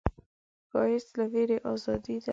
ښایست 0.71 1.09
له 1.19 1.25
ویرې 1.31 1.57
ازادي 1.71 2.15
ده 2.23 2.29